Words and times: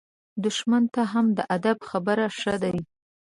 دښمن 0.43 0.83
ته 0.93 1.01
هم 1.11 1.25
د 1.37 1.39
ادب 1.55 1.77
خبرې 1.89 2.27
ښه 2.39 2.55
دي. 2.63 2.77